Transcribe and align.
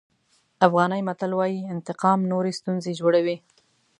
افغاني 0.67 0.99
متل 1.07 1.31
وایي 1.39 1.59
انتقام 1.73 2.19
نورې 2.31 2.51
ستونزې 2.59 2.91
جوړوي. 2.99 3.37